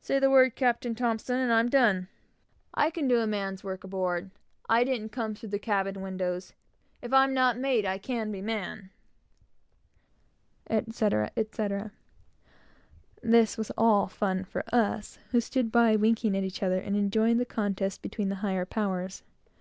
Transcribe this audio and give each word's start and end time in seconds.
"Say 0.00 0.18
the 0.18 0.28
word, 0.28 0.56
Capt. 0.56 0.82
T., 0.82 0.88
and 0.88 1.52
I'm 1.52 1.68
done! 1.68 2.08
I 2.74 2.90
can 2.90 3.06
do 3.06 3.20
a 3.20 3.28
man's 3.28 3.62
work 3.62 3.84
aboard! 3.84 4.32
I 4.68 4.82
didn't 4.82 5.10
come 5.12 5.36
through 5.36 5.50
the 5.50 5.58
cabin 5.60 6.00
windows! 6.02 6.52
If 7.00 7.12
I'm 7.12 7.32
not 7.32 7.56
mate, 7.56 7.86
I 7.86 7.98
can 7.98 8.32
be 8.32 8.42
man," 8.42 8.90
etc., 10.68 11.30
etc. 11.36 11.92
This 13.22 13.56
was 13.56 13.70
all 13.78 14.08
fun 14.08 14.42
for 14.42 14.64
us, 14.74 15.20
who 15.30 15.40
stood 15.40 15.70
by, 15.70 15.94
winking 15.94 16.36
at 16.36 16.42
each 16.42 16.60
other, 16.64 16.80
and 16.80 16.96
enjoying 16.96 17.36
the 17.38 17.44
contest 17.44 18.02
between 18.02 18.30
the 18.30 18.34
higher 18.42 18.66
powers. 18.66 19.22